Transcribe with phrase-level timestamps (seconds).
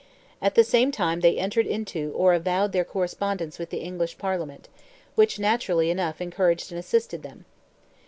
[0.41, 4.67] At the same time they entered into or avowed their correspondence with the English Parliament,
[5.13, 7.45] which naturally enough encouraged and assisted them.